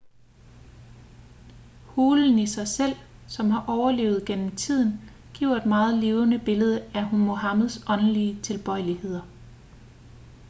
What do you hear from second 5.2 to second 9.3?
giver et meget levende billede af muhammeds åndelige tilbøjeligheder